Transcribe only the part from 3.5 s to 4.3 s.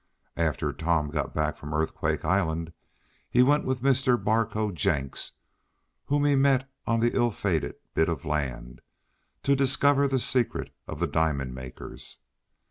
with Mr.